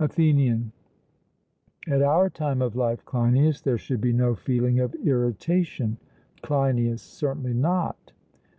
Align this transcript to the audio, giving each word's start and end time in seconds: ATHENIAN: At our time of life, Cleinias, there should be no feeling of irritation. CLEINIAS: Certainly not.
ATHENIAN: 0.00 0.72
At 1.86 2.00
our 2.00 2.30
time 2.30 2.62
of 2.62 2.76
life, 2.76 3.04
Cleinias, 3.04 3.60
there 3.60 3.76
should 3.76 4.00
be 4.00 4.10
no 4.14 4.34
feeling 4.34 4.80
of 4.80 4.94
irritation. 5.04 5.98
CLEINIAS: 6.40 7.02
Certainly 7.02 7.52
not. 7.52 8.12